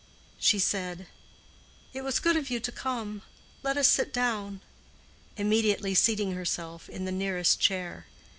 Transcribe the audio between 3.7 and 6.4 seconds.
us sit down," immediately seating